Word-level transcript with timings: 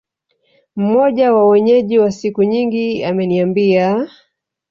Mmoja 0.75 1.33
wa 1.33 1.45
Wenyeji 1.49 1.99
wa 1.99 2.11
siku 2.11 2.43
nyingi 2.43 3.03
ameniambia 3.03 4.07